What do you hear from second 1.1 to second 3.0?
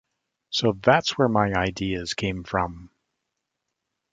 where my ideas came from.